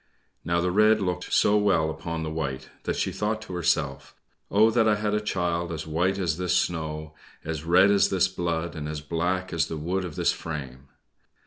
[0.43, 4.15] Now the red looked so well upon the white that she thought to herself,
[4.49, 7.13] "Oh, that I had a child as white as this snow,
[7.45, 10.87] as red as this blood, and as black as the wood of this frame!"